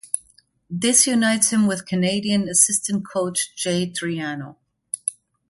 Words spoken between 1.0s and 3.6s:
unites him with Canadian assistant coach